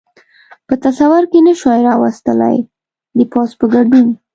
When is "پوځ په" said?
3.31-3.65